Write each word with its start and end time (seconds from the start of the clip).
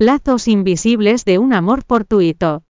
Lazos 0.00 0.46
invisibles 0.46 1.24
de 1.24 1.40
un 1.40 1.52
amor 1.52 1.82
fortuito. 1.82 2.62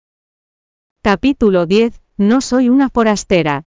Capítulo 1.02 1.66
10. 1.66 2.02
No 2.16 2.40
soy 2.40 2.70
una 2.70 2.90
forastera. 2.90 3.66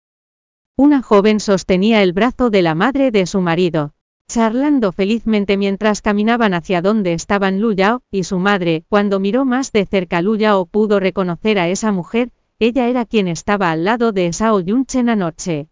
Una 0.74 1.02
joven 1.02 1.38
sostenía 1.38 2.02
el 2.02 2.14
brazo 2.14 2.48
de 2.48 2.62
la 2.62 2.74
madre 2.74 3.10
de 3.10 3.26
su 3.26 3.42
marido, 3.42 3.92
charlando 4.26 4.90
felizmente 4.90 5.58
mientras 5.58 6.00
caminaban 6.00 6.54
hacia 6.54 6.80
donde 6.80 7.12
estaban 7.12 7.60
Lu 7.60 7.74
Yao 7.74 8.00
y 8.10 8.24
su 8.24 8.38
madre. 8.38 8.86
Cuando 8.88 9.20
miró 9.20 9.44
más 9.44 9.70
de 9.70 9.84
cerca 9.84 10.22
Lu 10.22 10.38
Yao 10.38 10.64
pudo 10.64 10.98
reconocer 10.98 11.58
a 11.58 11.68
esa 11.68 11.92
mujer, 11.92 12.32
ella 12.58 12.88
era 12.88 13.04
quien 13.04 13.28
estaba 13.28 13.70
al 13.70 13.84
lado 13.84 14.12
de 14.12 14.32
Sao 14.32 14.60
Yunchen 14.60 15.10
anoche. 15.10 15.68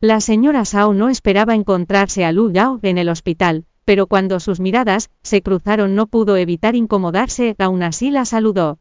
La 0.00 0.22
señora 0.22 0.64
Sao 0.64 0.94
no 0.94 1.10
esperaba 1.10 1.54
encontrarse 1.54 2.24
a 2.24 2.32
Lu 2.32 2.50
Yao 2.52 2.80
en 2.80 2.96
el 2.96 3.10
hospital, 3.10 3.66
pero 3.86 4.08
cuando 4.08 4.40
sus 4.40 4.58
miradas 4.60 5.10
se 5.22 5.40
cruzaron 5.40 5.94
no 5.94 6.08
pudo 6.08 6.36
evitar 6.36 6.74
incomodarse, 6.74 7.54
aún 7.58 7.84
así 7.84 8.10
la 8.10 8.24
saludó. 8.24 8.80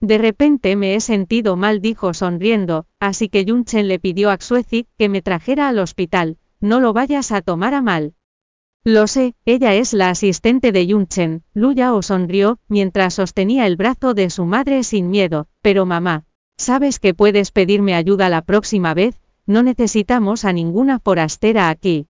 De 0.00 0.18
repente 0.18 0.74
me 0.74 0.96
he 0.96 1.00
sentido 1.00 1.56
mal, 1.56 1.80
dijo 1.80 2.12
sonriendo, 2.12 2.86
así 2.98 3.28
que 3.28 3.44
Yunchen 3.44 3.86
le 3.86 4.00
pidió 4.00 4.30
a 4.30 4.36
Xuezi 4.36 4.88
que 4.98 5.08
me 5.08 5.22
trajera 5.22 5.68
al 5.68 5.78
hospital, 5.78 6.38
no 6.60 6.80
lo 6.80 6.92
vayas 6.92 7.30
a 7.30 7.40
tomar 7.40 7.72
a 7.72 7.82
mal. 7.82 8.14
Lo 8.82 9.06
sé, 9.06 9.36
ella 9.44 9.74
es 9.74 9.92
la 9.92 10.10
asistente 10.10 10.72
de 10.72 10.88
Yunchen, 10.88 11.44
Lu 11.54 11.72
Yao 11.72 12.02
sonrió, 12.02 12.58
mientras 12.66 13.14
sostenía 13.14 13.68
el 13.68 13.76
brazo 13.76 14.12
de 14.12 14.28
su 14.28 14.44
madre 14.44 14.82
sin 14.82 15.08
miedo, 15.08 15.46
pero 15.60 15.86
mamá, 15.86 16.24
¿sabes 16.56 16.98
que 16.98 17.14
puedes 17.14 17.52
pedirme 17.52 17.94
ayuda 17.94 18.28
la 18.28 18.42
próxima 18.42 18.92
vez? 18.92 19.20
No 19.46 19.62
necesitamos 19.62 20.44
a 20.44 20.52
ninguna 20.52 20.98
forastera 20.98 21.68
aquí. 21.68 22.08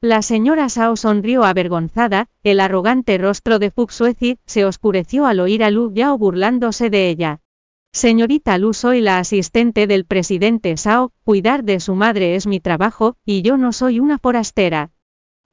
La 0.00 0.22
señora 0.22 0.68
Sao 0.68 0.94
sonrió 0.94 1.42
avergonzada, 1.42 2.28
el 2.44 2.60
arrogante 2.60 3.18
rostro 3.18 3.58
de 3.58 3.72
Fuxuezi 3.72 4.38
se 4.46 4.64
oscureció 4.64 5.26
al 5.26 5.40
oír 5.40 5.64
a 5.64 5.72
Lu 5.72 5.92
Yao 5.92 6.16
burlándose 6.16 6.88
de 6.88 7.08
ella. 7.08 7.40
Señorita 7.92 8.58
Lu, 8.58 8.74
soy 8.74 9.00
la 9.00 9.18
asistente 9.18 9.88
del 9.88 10.04
presidente 10.04 10.76
Sao, 10.76 11.10
cuidar 11.24 11.64
de 11.64 11.80
su 11.80 11.96
madre 11.96 12.36
es 12.36 12.46
mi 12.46 12.60
trabajo, 12.60 13.16
y 13.24 13.42
yo 13.42 13.56
no 13.56 13.72
soy 13.72 13.98
una 13.98 14.18
forastera. 14.18 14.92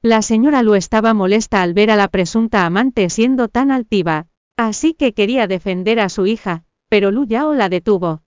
La 0.03 0.21
señora 0.21 0.61
Lu 0.61 0.75
estaba 0.75 1.15
molesta 1.15 1.63
al 1.63 1.73
ver 1.73 1.89
a 1.89 1.95
la 1.95 2.09
presunta 2.09 2.67
amante 2.67 3.09
siendo 3.09 3.47
tan 3.47 3.71
altiva, 3.71 4.27
así 4.57 4.93
que 4.93 5.13
quería 5.13 5.47
defender 5.47 5.99
a 5.99 6.07
su 6.07 6.27
hija, 6.27 6.65
pero 6.87 7.09
Lu 7.09 7.25
Yao 7.25 7.55
la 7.55 7.67
detuvo. 7.67 8.21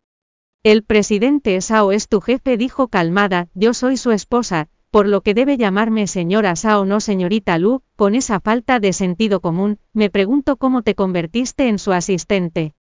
El 0.65 0.83
presidente 0.83 1.61
Sao 1.61 1.93
es 1.93 2.09
tu 2.09 2.21
jefe, 2.21 2.57
dijo 2.57 2.89
calmada, 2.89 3.47
yo 3.55 3.73
soy 3.73 3.97
su 3.97 4.11
esposa, 4.11 4.69
por 4.91 5.07
lo 5.07 5.21
que 5.21 5.35
debe 5.35 5.57
llamarme 5.57 6.07
señora 6.07 6.57
Sao 6.57 6.85
no 6.85 7.01
señorita 7.01 7.59
Lu, 7.59 7.83
con 7.97 8.15
esa 8.15 8.41
falta 8.41 8.81
de 8.81 8.93
sentido 8.93 9.41
común, 9.41 9.79
me 9.93 10.11
pregunto 10.11 10.57
cómo 10.57 10.83
te 10.83 10.95
convertiste 10.95 11.69
en 11.69 11.79
su 11.79 11.93
asistente. 11.93 12.75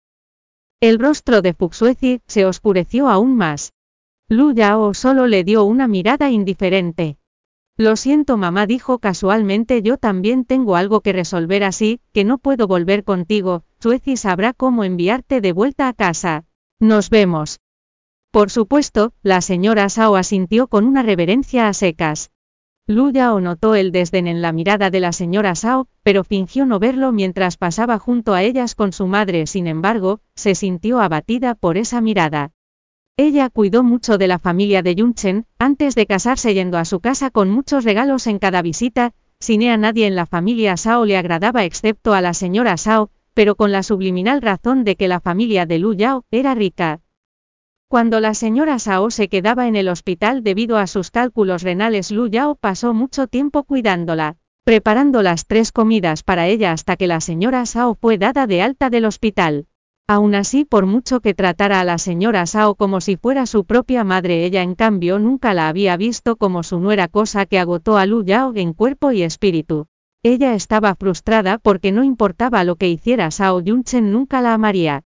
El 0.80 1.00
rostro 1.00 1.42
de 1.42 1.54
Fuxuezi 1.54 2.22
se 2.28 2.46
oscureció 2.46 3.10
aún 3.10 3.36
más. 3.36 3.74
Lu 4.30 4.54
Yao 4.54 4.94
solo 4.94 5.28
le 5.28 5.44
dio 5.44 5.64
una 5.64 5.88
mirada 5.88 6.30
indiferente. 6.30 7.18
Lo 7.78 7.96
siento 7.96 8.38
mamá 8.38 8.66
dijo 8.66 9.00
casualmente 9.00 9.82
yo 9.82 9.98
también 9.98 10.46
tengo 10.46 10.76
algo 10.76 11.02
que 11.02 11.14
resolver 11.14 11.64
así, 11.64 12.02
que 12.12 12.24
no 12.24 12.38
puedo 12.38 12.68
volver 12.68 13.04
contigo, 13.04 13.64
Suezi 13.80 14.18
sabrá 14.18 14.54
cómo 14.54 14.84
enviarte 14.84 15.42
de 15.42 15.52
vuelta 15.54 15.88
a 15.88 15.94
casa. 15.94 16.46
Nos 16.80 17.10
vemos. 17.10 17.60
Por 18.38 18.52
supuesto, 18.52 19.14
la 19.24 19.42
señora 19.42 19.90
Sao 19.90 20.16
asintió 20.16 20.68
con 20.68 20.86
una 20.86 21.02
reverencia 21.02 21.68
a 21.68 21.74
secas. 21.74 22.30
Lu 22.86 23.10
Yao 23.12 23.42
notó 23.42 23.74
el 23.74 23.92
desdén 23.92 24.28
en 24.28 24.44
la 24.44 24.52
mirada 24.52 24.92
de 24.92 25.00
la 25.00 25.12
señora 25.12 25.56
Sao, 25.56 25.88
pero 26.04 26.24
fingió 26.24 26.68
no 26.68 26.78
verlo 26.78 27.12
mientras 27.12 27.58
pasaba 27.58 27.98
junto 27.98 28.36
a 28.36 28.44
ellas 28.44 28.76
con 28.76 28.94
su 28.94 29.08
madre. 29.08 29.48
Sin 29.48 29.66
embargo, 29.66 30.20
se 30.36 30.54
sintió 30.54 31.00
abatida 31.00 31.56
por 31.56 31.80
esa 31.80 32.00
mirada. 32.00 32.52
Ella 33.18 33.50
cuidó 33.50 33.82
mucho 33.82 34.20
de 34.20 34.28
la 34.28 34.38
familia 34.38 34.84
de 34.84 34.94
Yunchen, 34.94 35.48
antes 35.58 35.96
de 35.96 36.06
casarse 36.06 36.54
yendo 36.54 36.78
a 36.78 36.86
su 36.86 37.00
casa 37.00 37.32
con 37.32 37.50
muchos 37.50 37.86
regalos 37.86 38.28
en 38.28 38.38
cada 38.38 38.62
visita, 38.62 39.16
sin 39.40 39.68
a 39.68 39.78
nadie 39.78 40.06
en 40.06 40.16
la 40.16 40.28
familia 40.28 40.78
Sao 40.78 41.06
le 41.06 41.18
agradaba 41.18 41.64
excepto 41.64 42.14
a 42.14 42.22
la 42.22 42.36
señora 42.36 42.78
Sao, 42.78 43.10
pero 43.34 43.56
con 43.56 43.72
la 43.72 43.82
subliminal 43.82 44.44
razón 44.44 44.84
de 44.84 44.96
que 44.96 45.08
la 45.08 45.22
familia 45.22 45.66
de 45.66 45.80
Lu 45.80 45.96
Yao 45.96 46.24
era 46.30 46.54
rica. 46.54 47.02
Cuando 47.90 48.20
la 48.20 48.34
señora 48.34 48.80
Sao 48.80 49.10
se 49.12 49.30
quedaba 49.30 49.66
en 49.70 49.78
el 49.78 49.88
hospital 49.88 50.44
debido 50.44 50.76
a 50.76 50.88
sus 50.88 51.10
cálculos 51.10 51.64
renales, 51.64 52.12
Lu 52.12 52.28
Yao 52.28 52.56
pasó 52.56 52.94
mucho 52.94 53.28
tiempo 53.28 53.64
cuidándola, 53.64 54.36
preparando 54.66 55.24
las 55.24 55.48
tres 55.48 55.72
comidas 55.72 56.22
para 56.22 56.48
ella 56.48 56.74
hasta 56.74 56.98
que 56.98 57.08
la 57.08 57.22
señora 57.22 57.66
Sao 57.66 57.96
fue 57.96 58.18
dada 58.18 58.46
de 58.46 58.62
alta 58.62 58.90
del 58.90 59.06
hospital. 59.06 59.68
Aún 60.06 60.36
así, 60.36 60.66
por 60.66 60.86
mucho 60.86 61.22
que 61.22 61.34
tratara 61.34 61.80
a 61.80 61.86
la 61.86 61.98
señora 61.98 62.46
Sao 62.46 62.76
como 62.76 63.00
si 63.00 63.16
fuera 63.16 63.46
su 63.46 63.64
propia 63.64 64.04
madre, 64.04 64.44
ella 64.44 64.64
en 64.64 64.76
cambio 64.76 65.18
nunca 65.18 65.54
la 65.54 65.70
había 65.70 65.96
visto 65.96 66.36
como 66.36 66.64
su 66.64 66.82
nuera, 66.82 67.08
cosa 67.08 67.46
que 67.46 67.58
agotó 67.58 67.98
a 67.98 68.06
Lu 68.06 68.26
Yao 68.26 68.52
en 68.56 68.74
cuerpo 68.74 69.14
y 69.14 69.22
espíritu. 69.22 69.88
Ella 70.24 70.56
estaba 70.56 70.94
frustrada 70.96 71.58
porque 71.58 71.94
no 71.94 72.04
importaba 72.04 72.66
lo 72.66 72.76
que 72.76 72.90
hiciera 72.90 73.32
Sao 73.32 73.62
Yunchen 73.62 74.12
nunca 74.12 74.42
la 74.42 74.54
amaría. 74.54 75.04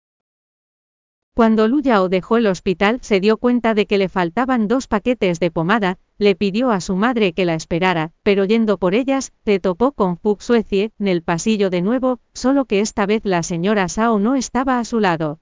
Cuando 1.37 1.67
Lu 1.67 1.81
Yao 1.81 2.09
dejó 2.09 2.37
el 2.37 2.47
hospital 2.47 2.97
se 3.03 3.19
dio 3.19 3.37
cuenta 3.37 3.75
de 3.75 3.85
que 3.85 3.99
le 3.99 4.09
faltaban 4.09 4.67
dos 4.67 4.87
paquetes 4.87 5.39
de 5.39 5.51
pomada, 5.51 5.99
le 6.17 6.33
pidió 6.33 6.71
a 6.71 6.81
su 6.81 6.95
madre 6.95 7.33
que 7.33 7.45
la 7.45 7.53
esperara, 7.53 8.09
pero 8.23 8.43
yendo 8.45 8.79
por 8.79 8.95
ellas, 8.95 9.33
se 9.45 9.59
topó 9.59 9.91
con 9.91 10.17
Fu 10.17 10.37
Xuezie 10.39 10.93
en 10.97 11.07
el 11.07 11.21
pasillo 11.21 11.69
de 11.69 11.83
nuevo, 11.83 12.19
solo 12.33 12.65
que 12.65 12.79
esta 12.79 13.05
vez 13.05 13.23
la 13.23 13.43
señora 13.43 13.87
Sao 13.87 14.17
no 14.17 14.33
estaba 14.33 14.79
a 14.79 14.83
su 14.83 14.99
lado. 14.99 15.39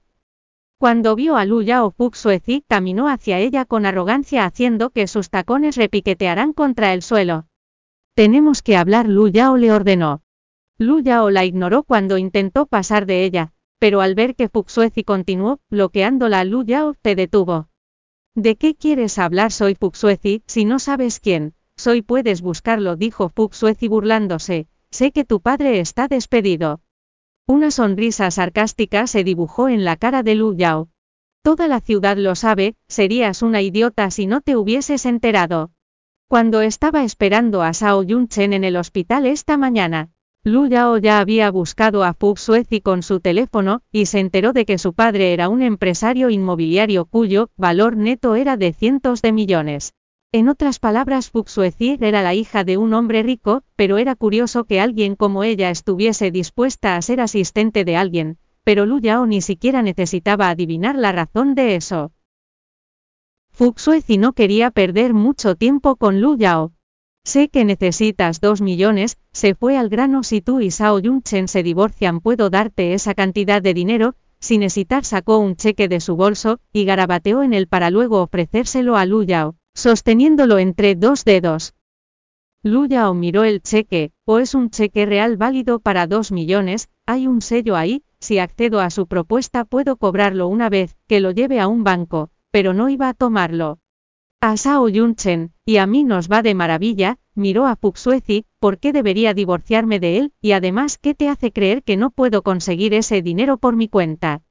Cuando 0.76 1.16
vio 1.16 1.38
a 1.38 1.46
Lu 1.46 1.62
Yao 1.62 1.92
Fu 1.92 2.10
Xuezie 2.10 2.62
caminó 2.68 3.08
hacia 3.08 3.38
ella 3.38 3.64
con 3.64 3.86
arrogancia 3.86 4.44
haciendo 4.44 4.90
que 4.90 5.06
sus 5.06 5.30
tacones 5.30 5.76
repiquetearan 5.78 6.52
contra 6.52 6.92
el 6.92 7.00
suelo. 7.00 7.46
Tenemos 8.12 8.60
que 8.60 8.76
hablar 8.76 9.08
Lu 9.08 9.28
Yao 9.28 9.56
le 9.56 9.72
ordenó. 9.72 10.20
Lu 10.76 11.00
Yao 11.00 11.30
la 11.30 11.46
ignoró 11.46 11.84
cuando 11.84 12.18
intentó 12.18 12.66
pasar 12.66 13.06
de 13.06 13.24
ella, 13.24 13.54
pero 13.78 14.00
al 14.00 14.14
ver 14.14 14.34
que 14.34 14.48
Fuxuezi 14.48 15.04
continuó, 15.04 15.60
bloqueándola 15.70 16.44
Lu 16.44 16.64
Yao, 16.64 16.94
te 17.00 17.14
detuvo. 17.14 17.68
¿De 18.34 18.56
qué 18.56 18.74
quieres 18.74 19.18
hablar? 19.18 19.52
Soy 19.52 19.74
Fuxuezi, 19.74 20.42
si 20.46 20.64
no 20.64 20.78
sabes 20.78 21.20
quién, 21.20 21.54
soy 21.76 22.02
puedes 22.02 22.40
buscarlo, 22.40 22.96
dijo 22.96 23.28
Fuxuezi 23.28 23.88
burlándose, 23.88 24.68
sé 24.90 25.12
que 25.12 25.24
tu 25.24 25.40
padre 25.40 25.80
está 25.80 26.08
despedido. 26.08 26.80
Una 27.46 27.70
sonrisa 27.70 28.30
sarcástica 28.30 29.06
se 29.06 29.22
dibujó 29.22 29.68
en 29.68 29.84
la 29.84 29.96
cara 29.96 30.22
de 30.22 30.34
Lu 30.34 30.56
Yao. 30.56 30.88
Toda 31.42 31.68
la 31.68 31.80
ciudad 31.80 32.16
lo 32.16 32.34
sabe, 32.34 32.74
serías 32.88 33.42
una 33.42 33.62
idiota 33.62 34.10
si 34.10 34.26
no 34.26 34.40
te 34.40 34.56
hubieses 34.56 35.06
enterado. 35.06 35.70
Cuando 36.28 36.60
estaba 36.60 37.04
esperando 37.04 37.62
a 37.62 37.72
Sao 37.72 38.02
Yunchen 38.02 38.52
en 38.52 38.64
el 38.64 38.76
hospital 38.76 39.26
esta 39.26 39.56
mañana, 39.56 40.10
Lu 40.46 40.68
Yao 40.68 40.98
ya 40.98 41.18
había 41.18 41.50
buscado 41.50 42.04
a 42.04 42.14
Fu 42.14 42.36
Xuezi 42.36 42.80
con 42.80 43.02
su 43.02 43.18
teléfono, 43.18 43.80
y 43.90 44.06
se 44.06 44.20
enteró 44.20 44.52
de 44.52 44.64
que 44.64 44.78
su 44.78 44.94
padre 44.94 45.32
era 45.32 45.48
un 45.48 45.60
empresario 45.60 46.30
inmobiliario 46.30 47.06
cuyo 47.06 47.50
valor 47.56 47.96
neto 47.96 48.36
era 48.36 48.56
de 48.56 48.72
cientos 48.72 49.22
de 49.22 49.32
millones. 49.32 49.92
En 50.30 50.48
otras 50.48 50.78
palabras, 50.78 51.30
Fu 51.30 51.42
Xuezi 51.42 51.98
era 52.00 52.22
la 52.22 52.34
hija 52.34 52.62
de 52.62 52.76
un 52.76 52.94
hombre 52.94 53.24
rico, 53.24 53.64
pero 53.74 53.98
era 53.98 54.14
curioso 54.14 54.62
que 54.66 54.80
alguien 54.80 55.16
como 55.16 55.42
ella 55.42 55.68
estuviese 55.70 56.30
dispuesta 56.30 56.94
a 56.94 57.02
ser 57.02 57.20
asistente 57.20 57.84
de 57.84 57.96
alguien, 57.96 58.38
pero 58.62 58.86
Lu 58.86 59.00
Yao 59.00 59.26
ni 59.26 59.40
siquiera 59.40 59.82
necesitaba 59.82 60.48
adivinar 60.48 60.94
la 60.94 61.10
razón 61.10 61.56
de 61.56 61.74
eso. 61.74 62.12
Fu 63.50 63.72
Xuezi 63.72 64.16
no 64.16 64.32
quería 64.32 64.70
perder 64.70 65.12
mucho 65.12 65.56
tiempo 65.56 65.96
con 65.96 66.20
Lu 66.20 66.36
Yao, 66.38 66.75
Sé 67.26 67.48
que 67.48 67.64
necesitas 67.64 68.40
dos 68.40 68.60
millones, 68.60 69.18
se 69.32 69.56
fue 69.56 69.76
al 69.76 69.88
grano. 69.88 70.22
Si 70.22 70.40
tú 70.40 70.60
y 70.60 70.70
Sao 70.70 71.00
Yunchen 71.00 71.48
se 71.48 71.64
divorcian 71.64 72.20
puedo 72.20 72.50
darte 72.50 72.94
esa 72.94 73.14
cantidad 73.14 73.60
de 73.60 73.74
dinero, 73.74 74.14
sin 74.38 74.62
hesitar 74.62 75.04
sacó 75.04 75.38
un 75.38 75.56
cheque 75.56 75.88
de 75.88 75.98
su 75.98 76.14
bolso, 76.14 76.60
y 76.72 76.84
garabateó 76.84 77.42
en 77.42 77.52
él 77.52 77.66
para 77.66 77.90
luego 77.90 78.22
ofrecérselo 78.22 78.96
a 78.96 79.06
Lu 79.06 79.24
Yao, 79.24 79.56
sosteniéndolo 79.74 80.58
entre 80.58 80.94
dos 80.94 81.24
dedos. 81.24 81.74
Lu 82.62 82.86
Yao 82.86 83.12
miró 83.12 83.42
el 83.42 83.60
cheque, 83.60 84.12
o 84.24 84.38
es 84.38 84.54
un 84.54 84.70
cheque 84.70 85.04
real 85.04 85.36
válido 85.36 85.80
para 85.80 86.06
dos 86.06 86.30
millones, 86.30 86.90
hay 87.06 87.26
un 87.26 87.40
sello 87.40 87.74
ahí, 87.74 88.04
si 88.20 88.38
accedo 88.38 88.78
a 88.78 88.90
su 88.90 89.08
propuesta 89.08 89.64
puedo 89.64 89.96
cobrarlo 89.96 90.46
una 90.46 90.68
vez, 90.68 90.96
que 91.08 91.18
lo 91.18 91.32
lleve 91.32 91.58
a 91.58 91.66
un 91.66 91.82
banco, 91.82 92.30
pero 92.52 92.72
no 92.72 92.88
iba 92.88 93.08
a 93.08 93.14
tomarlo. 93.14 93.80
A 94.40 94.58
Sao 94.58 94.88
Yunchen, 94.88 95.54
y 95.64 95.78
a 95.78 95.86
mí 95.86 96.04
nos 96.04 96.30
va 96.30 96.42
de 96.42 96.54
maravilla, 96.54 97.18
miró 97.36 97.66
a 97.66 97.76
Fuxuezi, 97.76 98.46
¿por 98.58 98.78
qué 98.78 98.92
debería 98.92 99.34
divorciarme 99.34 100.00
de 100.00 100.18
él? 100.18 100.32
Y 100.40 100.52
además, 100.52 100.98
¿qué 100.98 101.14
te 101.14 101.28
hace 101.28 101.52
creer 101.52 101.82
que 101.82 101.96
no 101.96 102.10
puedo 102.10 102.42
conseguir 102.42 102.94
ese 102.94 103.22
dinero 103.22 103.58
por 103.58 103.76
mi 103.76 103.88
cuenta? 103.88 104.42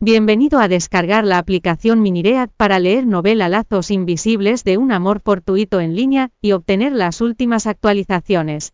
Bienvenido 0.00 0.58
a 0.58 0.68
descargar 0.68 1.24
la 1.24 1.38
aplicación 1.38 2.00
Miniread 2.00 2.50
para 2.56 2.78
leer 2.78 3.06
novela 3.06 3.48
Lazos 3.48 3.90
Invisibles 3.90 4.64
de 4.64 4.78
un 4.78 4.92
amor 4.92 5.20
fortuito 5.20 5.78
en 5.80 5.94
línea 5.94 6.30
y 6.40 6.52
obtener 6.52 6.92
las 6.92 7.20
últimas 7.20 7.66
actualizaciones. 7.66 8.72